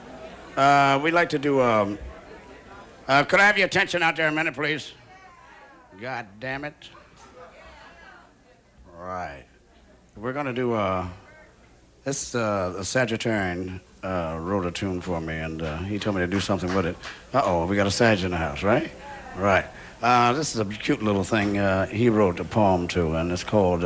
Uh, 0.56 0.98
we'd 1.00 1.12
like 1.12 1.28
to 1.28 1.38
do. 1.38 1.60
Um, 1.60 1.96
uh, 3.06 3.22
could 3.22 3.38
I 3.38 3.46
have 3.46 3.56
your 3.56 3.68
attention 3.68 4.02
out 4.02 4.16
there 4.16 4.26
a 4.26 4.32
minute, 4.32 4.54
please? 4.54 4.94
God 6.00 6.26
damn 6.40 6.64
it. 6.64 6.74
Right. 8.98 9.44
We're 10.16 10.32
going 10.32 10.46
to 10.46 10.52
do. 10.52 10.72
Uh, 10.72 11.06
this 12.02 12.34
uh, 12.34 12.70
the 12.70 12.80
Sagittarian 12.80 13.80
uh, 14.02 14.38
wrote 14.40 14.66
a 14.66 14.72
tune 14.72 15.00
for 15.00 15.20
me, 15.20 15.34
and 15.34 15.62
uh, 15.62 15.76
he 15.78 16.00
told 16.00 16.16
me 16.16 16.22
to 16.22 16.26
do 16.26 16.40
something 16.40 16.74
with 16.74 16.86
it. 16.86 16.96
Uh 17.32 17.42
oh, 17.44 17.66
we 17.66 17.76
got 17.76 17.86
a 17.86 17.92
Sag 17.92 18.24
in 18.24 18.32
the 18.32 18.36
house, 18.36 18.64
right? 18.64 18.90
Right. 19.36 19.66
Uh, 20.02 20.32
this 20.32 20.52
is 20.52 20.60
a 20.60 20.64
cute 20.64 21.00
little 21.00 21.22
thing 21.22 21.58
uh, 21.58 21.86
he 21.86 22.08
wrote 22.08 22.40
a 22.40 22.44
poem 22.44 22.88
to, 22.88 23.14
and 23.14 23.30
it's 23.30 23.44
called. 23.44 23.84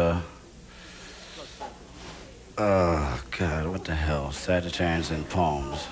Uh, 2.61 2.91
Oh 3.03 3.23
God, 3.39 3.69
what 3.69 3.85
the 3.85 3.95
hell? 3.95 4.27
Sagittarians 4.27 5.11
and 5.11 5.27
palms. 5.31 5.87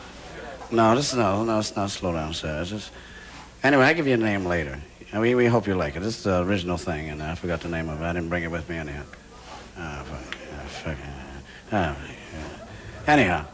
No, 0.70 0.94
this 0.94 1.14
no, 1.14 1.42
no, 1.42 1.58
it's 1.58 1.74
not 1.74 1.90
slow 1.90 2.12
down, 2.12 2.34
sir. 2.34 2.60
It's 2.60 2.70
just 2.70 2.90
anyway. 3.62 3.84
I'll 3.84 3.94
give 3.94 4.06
you 4.06 4.14
a 4.14 4.18
name 4.18 4.44
later. 4.44 4.78
We, 5.14 5.34
we 5.34 5.46
hope 5.46 5.66
you 5.66 5.74
like 5.74 5.96
it. 5.96 6.00
This 6.00 6.18
is 6.18 6.24
the 6.24 6.42
original 6.42 6.76
thing, 6.76 7.08
and 7.08 7.22
I 7.22 7.34
forgot 7.34 7.62
the 7.62 7.68
name 7.68 7.88
of 7.88 8.02
it. 8.02 8.04
I 8.04 8.12
didn't 8.12 8.28
bring 8.28 8.44
it 8.44 8.50
with 8.50 8.68
me 8.68 8.76
anyhow. 8.76 9.02
Ah, 9.78 10.04
fuck, 10.04 10.36
ah, 10.52 10.66
fuck, 10.66 10.96
ah, 11.72 11.96
yeah. 12.34 13.12
Anyhow. 13.12 13.46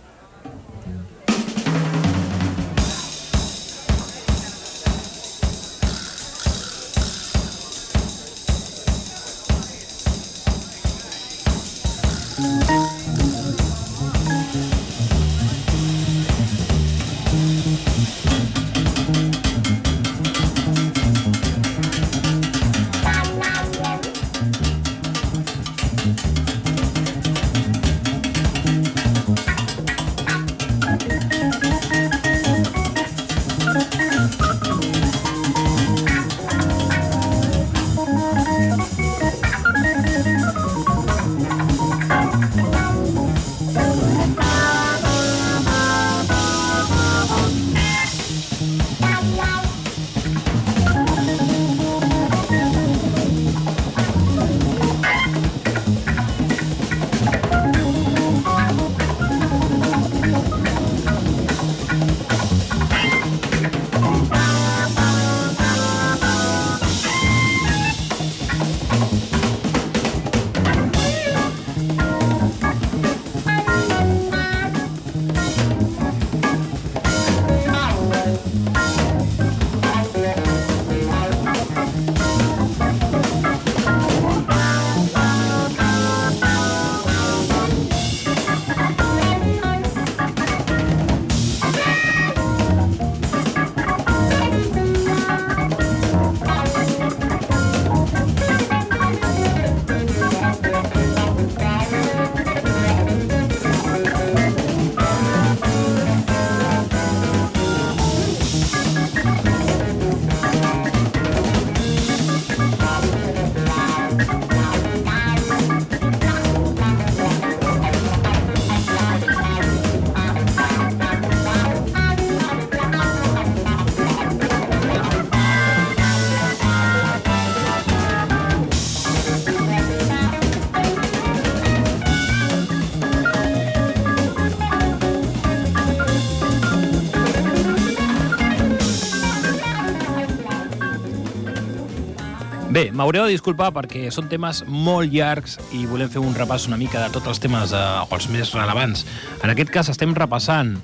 M'haureu 142.94 143.26
de 143.26 143.34
disculpar 143.34 143.72
perquè 143.74 144.06
són 144.14 144.28
temes 144.30 144.62
molt 144.70 145.12
llargs 145.12 145.58
i 145.74 145.84
volem 145.90 146.10
fer 146.10 146.22
un 146.22 146.34
repàs 146.36 146.68
una 146.68 146.78
mica 146.80 147.02
de 147.02 147.10
tots 147.14 147.26
els 147.32 147.42
temes 147.42 147.74
eh, 147.74 147.82
els 148.14 148.28
més 148.30 148.52
rellevants. 148.54 149.04
En 149.42 149.50
aquest 149.52 149.72
cas 149.74 149.90
estem 149.90 150.14
repassant 150.14 150.76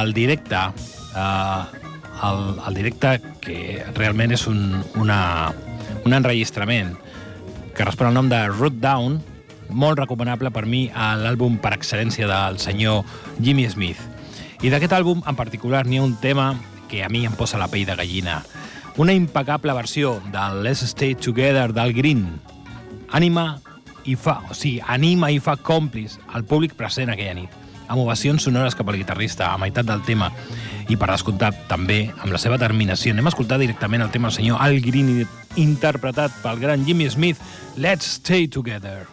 el 0.00 0.12
directe, 0.16 0.58
eh, 0.58 1.60
el, 2.28 2.42
el 2.66 2.78
directe 2.80 3.18
que 3.42 3.84
realment 3.94 4.34
és 4.34 4.46
un, 4.50 4.82
una, 4.98 5.20
un 6.04 6.16
enregistrament 6.18 6.96
que 7.76 7.86
respon 7.86 8.10
al 8.10 8.18
nom 8.18 8.28
de 8.28 8.42
Root 8.50 8.80
Down, 8.82 9.20
molt 9.72 10.02
recomanable 10.02 10.50
per 10.52 10.66
mi 10.68 10.88
a 10.92 11.14
l'àlbum 11.16 11.56
per 11.62 11.72
excel·lència 11.78 12.28
del 12.28 12.58
senyor 12.60 13.06
Jimmy 13.40 13.68
Smith. 13.70 14.02
I 14.62 14.70
d'aquest 14.70 14.92
àlbum 14.98 15.22
en 15.26 15.38
particular 15.38 15.86
n'hi 15.86 15.98
ha 15.98 16.04
un 16.04 16.18
tema 16.20 16.52
que 16.90 17.00
a 17.02 17.08
mi 17.08 17.24
em 17.24 17.32
posa 17.32 17.58
la 17.58 17.70
pell 17.72 17.86
de 17.88 17.96
gallina. 17.96 18.42
Una 18.98 19.14
impecable 19.14 19.72
versió 19.72 20.20
del 20.30 20.62
Let's 20.62 20.82
Stay 20.82 21.14
Together 21.14 21.72
del 21.72 21.94
Green. 21.94 22.26
Ànima 23.08 23.58
i 24.04 24.16
fa, 24.20 24.42
o 24.50 24.54
sigui, 24.54 24.82
anima 24.84 25.30
i 25.32 25.38
fa 25.40 25.54
còmplice 25.56 26.20
al 26.36 26.44
públic 26.44 26.74
present 26.76 27.08
aquella 27.08 27.38
nit, 27.38 27.54
amb 27.86 28.02
ovacions 28.02 28.44
sonores 28.44 28.76
cap 28.76 28.90
al 28.92 28.98
guitarrista 29.00 29.48
a 29.48 29.56
meitat 29.62 29.88
del 29.88 30.04
tema 30.04 30.28
i 30.92 30.98
per 31.00 31.08
descomptat 31.08 31.64
també 31.70 32.02
amb 32.18 32.36
la 32.36 32.42
seva 32.42 32.60
terminació. 32.60 33.16
Anem 33.16 33.30
a 33.30 33.32
escoltar 33.32 33.60
directament 33.62 34.04
el 34.04 34.12
tema 34.12 34.28
del 34.28 34.36
senyor 34.36 34.60
Al 34.60 34.76
Green 34.84 35.24
interpretat 35.56 36.36
pel 36.44 36.60
gran 36.60 36.84
Jimmy 36.84 37.08
Smith, 37.08 37.40
Let's 37.76 38.18
Stay 38.20 38.44
Together. 38.48 39.11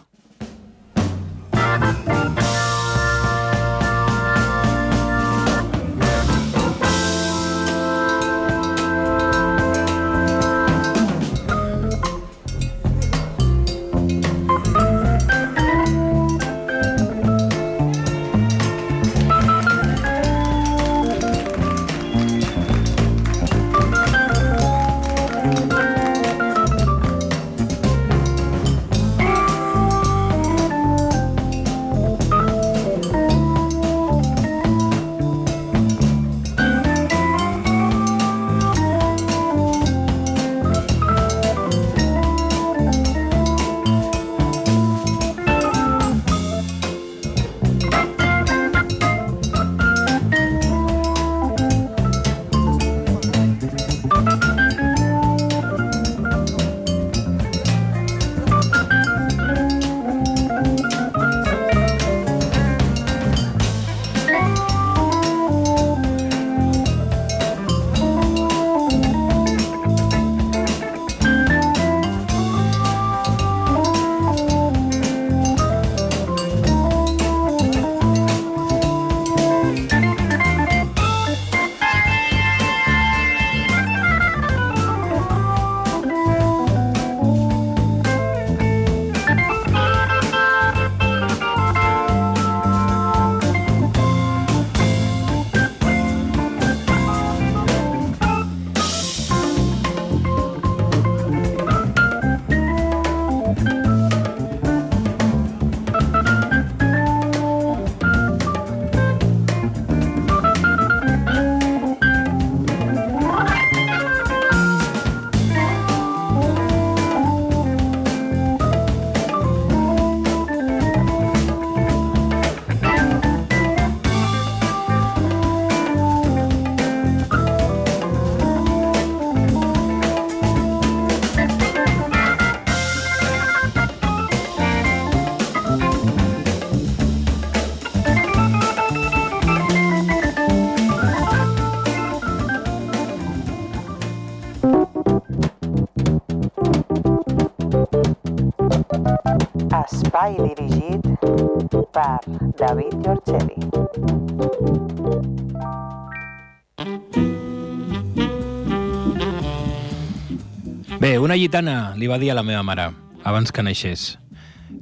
Gitana 161.49 161.95
li 161.97 162.05
va 162.05 162.19
dir 162.21 162.29
a 162.29 162.35
la 162.37 162.43
meva 162.45 162.61
mare, 162.61 162.91
abans 163.25 163.49
que 163.49 163.63
naixés, 163.65 164.19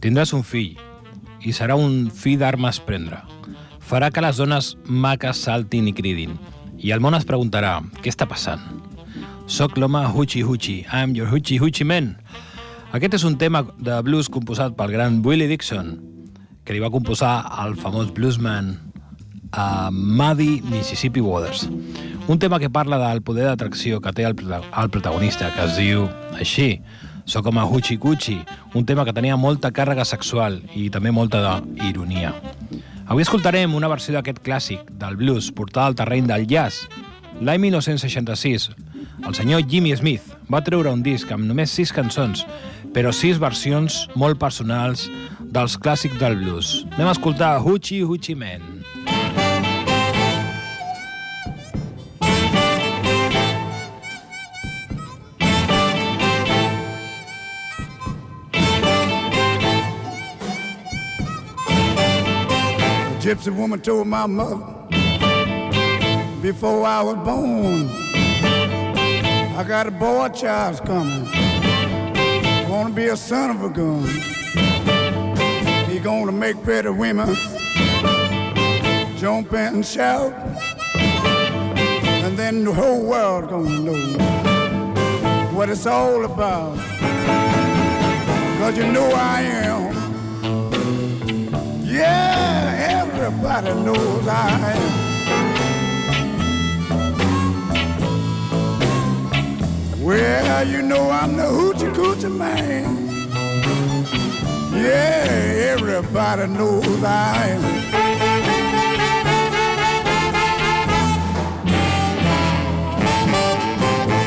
tindràs 0.03 0.34
un 0.36 0.41
fill, 0.43 0.74
i 1.39 1.53
serà 1.55 1.78
un 1.80 2.09
fill 2.11 2.41
d'armes 2.41 2.82
prendre. 2.84 3.22
Farà 3.88 4.09
que 4.11 4.20
les 4.20 4.36
dones 4.36 4.74
maques 4.84 5.45
saltin 5.47 5.88
i 5.88 5.93
cridin, 5.95 6.34
i 6.76 6.91
el 6.91 6.99
món 6.99 7.15
es 7.15 7.24
preguntarà, 7.30 7.78
què 8.03 8.11
està 8.11 8.28
passant? 8.28 8.59
Soc 9.47 9.78
l'home 9.80 10.01
Huchi 10.11 10.43
Huchi, 10.43 10.82
I'm 10.91 11.15
your 11.15 11.32
Huchi 11.32 11.55
Huchi 11.55 11.88
man. 11.88 12.18
Aquest 12.91 13.15
és 13.15 13.24
un 13.24 13.39
tema 13.39 13.63
de 13.80 14.01
blues 14.03 14.28
composat 14.28 14.76
pel 14.76 14.91
gran 14.91 15.22
Willie 15.24 15.47
Dixon, 15.47 15.95
que 16.68 16.76
li 16.76 16.84
va 16.84 16.91
composar 16.91 17.45
el 17.63 17.80
famós 17.80 18.11
bluesman 18.11 18.74
a 19.55 19.88
Muddy 19.88 20.59
Mississippi 20.68 21.24
Waters. 21.24 21.70
Un 22.28 22.39
tema 22.39 22.59
que 22.59 22.69
parla 22.69 22.97
del 22.99 23.21
poder 23.23 23.45
d'atracció 23.47 24.01
que 24.03 24.11
té 24.11 24.25
el, 24.28 24.36
el 24.36 24.89
protagonista, 24.91 25.47
que 25.55 25.63
es 25.63 25.78
diu 25.80 26.09
així, 26.36 26.82
So 27.28 27.41
com 27.43 27.57
a 27.59 27.65
Huchi 27.65 27.97
Cuchi, 27.97 28.38
un 28.73 28.86
tema 28.86 29.03
que 29.03 29.11
tenia 29.11 29.36
molta 29.36 29.73
càrrega 29.75 30.05
sexual 30.07 30.61
i 30.80 30.86
també 30.88 31.11
molta 31.11 31.57
d'ironia. 31.59 32.32
Avui 33.03 33.25
escoltarem 33.25 33.75
una 33.75 33.89
versió 33.91 34.15
d'aquest 34.15 34.39
clàssic 34.45 34.88
del 35.01 35.17
blues 35.19 35.49
portada 35.51 35.91
al 35.91 35.97
terreny 35.99 36.23
del 36.30 36.47
jazz. 36.47 36.88
L'any 37.43 37.59
1966, 37.65 38.69
el 39.28 39.36
senyor 39.36 39.67
Jimmy 39.67 39.91
Smith 39.99 40.32
va 40.47 40.63
treure 40.63 40.95
un 40.95 41.03
disc 41.03 41.28
amb 41.36 41.43
només 41.43 41.75
sis 41.75 41.91
cançons, 41.91 42.45
però 42.95 43.11
sis 43.11 43.43
versions 43.43 44.05
molt 44.15 44.39
personals 44.39 45.09
dels 45.43 45.75
clàssics 45.75 46.15
del 46.23 46.39
blues. 46.39 46.86
Anem 46.95 47.11
a 47.11 47.17
escoltar 47.17 47.57
Hoochie 47.59 48.07
Hoochie 48.07 48.39
Man. 48.39 48.76
Gypsy 63.28 63.53
woman 63.53 63.78
told 63.82 64.07
my 64.07 64.25
mother 64.25 64.55
before 66.41 66.86
I 66.86 67.01
was 67.01 67.17
born, 67.25 67.89
I 69.57 69.65
got 69.67 69.86
a 69.86 69.91
boy 69.91 70.30
child's 70.30 70.80
coming. 70.80 71.25
Gonna 72.69 72.93
be 72.93 73.07
a 73.07 73.17
son 73.17 73.49
of 73.49 73.63
a 73.63 73.69
gun. 73.69 74.07
He 75.89 75.99
gonna 75.99 76.32
make 76.32 76.63
pretty 76.63 76.88
women 76.88 77.36
jump 79.17 79.51
in 79.51 79.73
and 79.75 79.86
shout. 79.86 80.32
And 80.95 82.38
then 82.38 82.63
the 82.63 82.71
whole 82.71 83.05
world 83.05 83.49
gonna 83.49 83.78
know 83.78 84.17
what 85.53 85.69
it's 85.69 85.86
all 85.86 86.23
about. 86.23 86.78
Cause 88.57 88.78
you 88.78 88.89
know 88.89 89.11
I 89.11 89.41
am. 89.41 89.86
Yeah, 91.98 93.02
everybody 93.02 93.74
knows 93.74 94.28
I 94.28 94.74
am. 94.76 95.08
Well, 100.06 100.68
you 100.68 100.84
know 100.84 101.10
I'm 101.10 101.36
the 101.36 101.43
hoochie 101.43 101.91
coochie 101.95 102.30
man. 102.32 102.86
Yeah, 104.74 105.74
everybody 105.74 106.45
knows 106.45 107.04
I 107.04 107.48
am. 107.48 107.64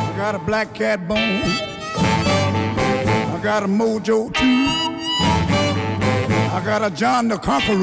I 0.08 0.16
got 0.16 0.34
a 0.34 0.40
black 0.40 0.74
cat 0.74 1.06
bone. 1.06 1.42
I 3.32 3.40
got 3.40 3.62
a 3.62 3.68
mojo 3.68 4.34
too. 4.34 4.89
I 6.52 6.60
got 6.64 6.82
a 6.82 6.90
John 6.90 7.28
the 7.28 7.38
Conqueror. 7.38 7.76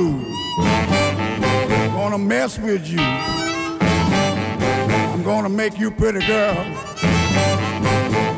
Gonna 1.96 2.18
mess 2.18 2.60
with 2.60 2.86
you. 2.86 3.00
I'm 3.00 3.80
gonna 5.24 5.48
make 5.48 5.80
you 5.80 5.90
pretty 5.90 6.20
girl. 6.28 6.54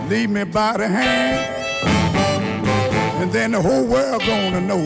Lead 0.07 0.29
me 0.29 0.43
by 0.43 0.77
the 0.77 0.87
hand. 0.87 1.65
And 3.23 3.31
then 3.31 3.53
the 3.53 3.61
whole 3.61 3.83
world 3.83 4.21
gonna 4.21 4.61
know 4.61 4.83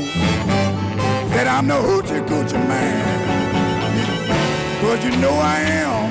that 1.36 1.46
I'm 1.46 1.68
the 1.68 1.74
hoochie 1.74 2.26
coochie 2.26 2.54
man. 2.54 3.04
Cause 4.80 5.04
you 5.04 5.12
know 5.18 5.34
I 5.34 5.60
am. 5.60 6.10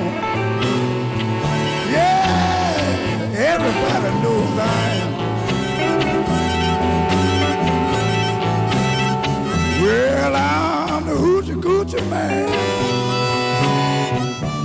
Yeah, 1.90 3.32
everybody 3.34 4.10
knows 4.22 4.58
I 4.58 4.90
am. 5.00 5.21
Well, 9.82 10.36
I'm 10.36 11.06
the 11.06 11.12
hoochie 11.12 11.60
coochie 11.60 12.08
man. 12.08 12.48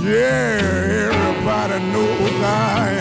Yeah, 0.04 1.10
everybody 1.10 1.78
knows 1.92 2.40
I 2.40 3.00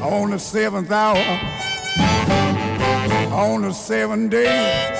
am. 0.00 0.12
On 0.12 0.30
the 0.30 0.38
seventh 0.38 0.92
hour, 0.92 1.18
on 3.32 3.62
the 3.62 3.72
seventh 3.72 4.30
day, 4.30 4.94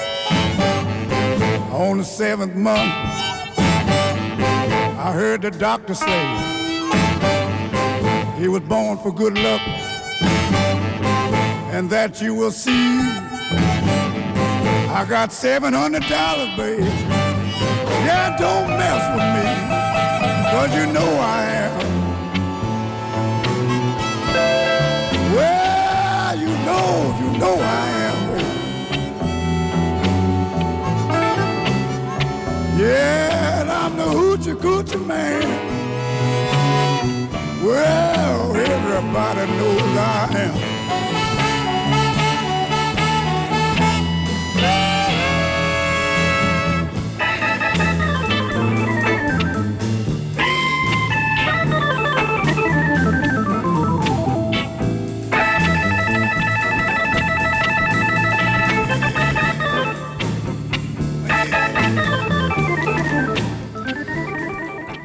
on 1.70 1.98
the 1.98 2.04
seventh 2.04 2.56
month, 2.56 2.92
I 4.98 5.12
heard 5.14 5.42
the 5.42 5.52
doctor 5.52 5.94
say 5.94 6.24
he 8.36 8.48
was 8.48 8.62
born 8.62 8.98
for 8.98 9.12
good 9.12 9.38
luck 9.38 9.83
and 11.74 11.90
that 11.90 12.22
you 12.22 12.32
will 12.36 12.52
see. 12.52 12.70
I 15.00 15.04
got 15.08 15.32
seven 15.32 15.72
hundred 15.72 16.04
dollars, 16.04 16.50
baby. 16.56 16.84
Yeah, 18.06 18.36
don't 18.38 18.68
mess 18.78 19.02
with 19.14 19.28
me, 19.34 19.46
cause 20.52 20.70
you 20.78 20.86
know 20.92 21.10
I 21.18 21.44
am. 21.64 21.74
Well, 25.34 26.38
you 26.38 26.52
know, 26.68 26.92
you 27.20 27.28
know 27.42 27.56
I 27.58 27.86
am, 28.06 28.18
baby. 28.30 28.54
Yeah, 32.84 33.60
and 33.62 33.68
I'm 33.70 33.96
the 33.96 34.04
hoochie 34.04 34.54
coochie 34.54 35.04
man. 35.04 35.42
Well, 37.66 38.54
everybody 38.54 39.44
knows 39.58 39.96
I 39.96 40.28
am. 40.36 40.73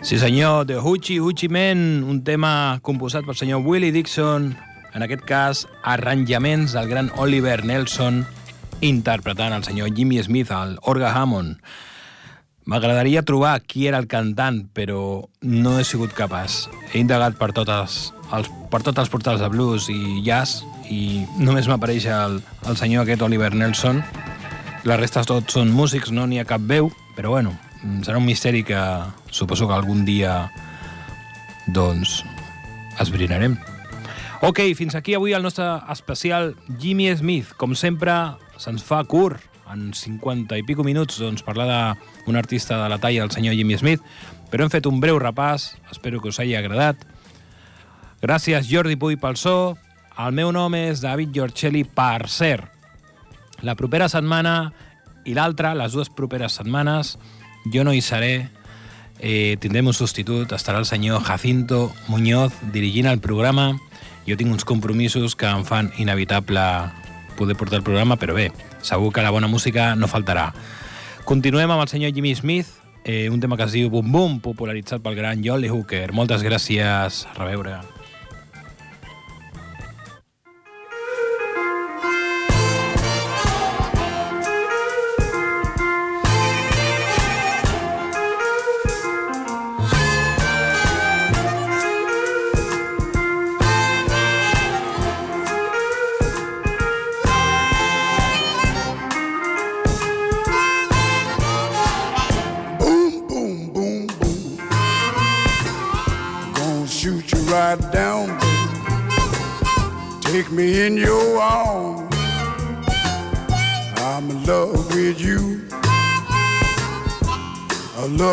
Sí 0.09 0.17
senyor, 0.17 0.65
The 0.65 0.77
Hoochie 0.77 1.19
Hoochie 1.19 1.49
Men, 1.49 2.03
un 2.03 2.23
tema 2.25 2.79
composat 2.81 3.27
pel 3.27 3.35
senyor 3.37 3.59
Willie 3.61 3.93
Dixon, 3.93 4.47
en 4.97 5.05
aquest 5.05 5.21
cas 5.21 5.59
arranjaments 5.85 6.73
del 6.73 6.89
gran 6.89 7.11
Oliver 7.21 7.61
Nelson, 7.61 8.23
interpretant 8.81 9.53
el 9.53 9.67
senyor 9.67 9.93
Jimmy 9.93 10.17
Smith 10.25 10.49
al 10.49 10.79
Orga 10.81 11.13
Hammond. 11.13 11.61
M'agradaria 12.65 13.21
trobar 13.21 13.59
qui 13.61 13.85
era 13.85 14.01
el 14.01 14.09
cantant, 14.09 14.63
però 14.73 15.29
no 15.45 15.77
he 15.77 15.85
sigut 15.85 16.17
capaç. 16.17 16.63
He 16.89 17.05
indagat 17.05 17.37
per, 17.37 17.53
totes, 17.53 18.09
els, 18.33 18.49
per 18.73 18.81
tots 18.81 19.05
els 19.05 19.13
portals 19.13 19.45
de 19.45 19.53
blues 19.53 19.91
i 19.93 20.23
jazz 20.25 20.65
i 20.89 21.21
només 21.37 21.69
m'apareix 21.69 22.09
el, 22.09 22.41
el 22.65 22.81
senyor 22.81 23.05
aquest 23.05 23.29
Oliver 23.29 23.53
Nelson. 23.53 24.01
La 24.89 24.97
resta 24.97 25.21
tots 25.21 25.53
són 25.53 25.69
músics, 25.69 26.09
no 26.09 26.25
n'hi 26.25 26.41
ha 26.41 26.49
cap 26.49 26.65
veu, 26.65 26.89
però 27.13 27.37
bueno, 27.37 27.59
serà 28.03 28.19
un 28.19 28.25
misteri 28.27 28.63
que 28.67 28.79
suposo 29.31 29.67
que 29.67 29.75
algun 29.75 30.05
dia 30.05 30.49
doncs 31.67 32.23
esbrinarem. 32.99 33.57
Ok, 34.41 34.61
fins 34.75 34.95
aquí 34.95 35.13
avui 35.15 35.33
el 35.35 35.43
nostre 35.43 35.67
especial 35.91 36.53
Jimmy 36.79 37.09
Smith. 37.15 37.51
Com 37.59 37.75
sempre, 37.75 38.15
se'ns 38.59 38.83
fa 38.87 39.01
curt, 39.03 39.43
en 39.69 39.91
50 39.93 40.57
i 40.57 40.63
pico 40.65 40.83
minuts, 40.83 41.19
doncs, 41.21 41.43
parlar 41.45 41.67
d'un 42.25 42.39
artista 42.39 42.79
de 42.81 42.89
la 42.89 42.97
talla 42.97 43.21
del 43.21 43.31
senyor 43.31 43.55
Jimmy 43.55 43.77
Smith, 43.77 44.01
però 44.49 44.65
hem 44.65 44.71
fet 44.73 44.87
un 44.89 44.99
breu 45.03 45.19
repàs, 45.21 45.75
espero 45.91 46.21
que 46.21 46.31
us 46.31 46.39
hagi 46.41 46.55
agradat. 46.57 47.03
Gràcies, 48.23 48.67
Jordi 48.67 48.97
Puy, 48.99 49.19
pel 49.19 49.37
so. 49.37 49.77
El 50.19 50.33
meu 50.35 50.51
nom 50.51 50.73
és 50.75 51.03
David 51.03 51.31
Giorcelli, 51.35 51.85
per 51.85 52.27
cert. 52.27 52.65
La 53.63 53.75
propera 53.75 54.09
setmana 54.09 54.71
i 55.27 55.35
l'altra, 55.35 55.75
les 55.75 55.93
dues 55.93 56.09
properes 56.15 56.55
setmanes, 56.59 57.17
jo 57.65 57.83
no 57.83 57.93
hi 57.93 58.01
seré, 58.01 58.49
eh, 59.19 59.57
tindrem 59.59 59.87
un 59.87 59.93
substitut, 59.93 60.51
estarà 60.55 60.79
el 60.79 60.87
senyor 60.87 61.21
Jacinto 61.23 61.91
Muñoz 62.07 62.53
dirigint 62.73 63.07
el 63.07 63.19
programa. 63.19 63.77
Jo 64.27 64.37
tinc 64.37 64.51
uns 64.51 64.65
compromisos 64.65 65.35
que 65.35 65.47
em 65.49 65.65
fan 65.65 65.91
inevitable 65.97 66.61
poder 67.37 67.55
portar 67.55 67.79
el 67.79 67.83
programa, 67.83 68.17
però 68.17 68.35
bé, 68.35 68.51
segur 68.81 69.11
que 69.13 69.23
la 69.23 69.31
bona 69.31 69.47
música 69.47 69.95
no 69.95 70.07
faltarà. 70.07 70.53
Continuem 71.25 71.71
amb 71.71 71.83
el 71.83 71.91
senyor 71.91 72.13
Jimmy 72.13 72.35
Smith, 72.35 72.67
eh, 73.03 73.29
un 73.29 73.39
tema 73.39 73.57
que 73.57 73.63
es 73.63 73.71
diu 73.71 73.89
Boom 73.89 74.11
Boom, 74.11 74.39
popularitzat 74.41 75.01
pel 75.01 75.15
gran 75.15 75.43
Jolly 75.43 75.69
Hooker. 75.69 76.11
Moltes 76.11 76.43
gràcies, 76.43 77.25
a 77.27 77.33
reveure. 77.39 77.79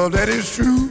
That 0.08 0.28
is 0.28 0.54
true. 0.54 0.85